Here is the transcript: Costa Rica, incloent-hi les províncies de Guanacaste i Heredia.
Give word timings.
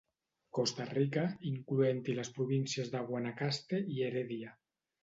Costa 0.59 0.87
Rica, 0.93 1.25
incloent-hi 1.51 2.17
les 2.21 2.35
províncies 2.41 2.93
de 2.97 3.07
Guanacaste 3.13 3.85
i 3.99 4.07
Heredia. 4.11 4.61